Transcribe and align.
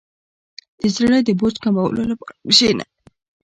•د 0.79 0.81
زړۀ 0.95 1.17
د 1.23 1.29
بوج 1.39 1.55
کمولو 1.63 2.01
لپاره 2.11 2.33
کښېنه. 2.49 2.85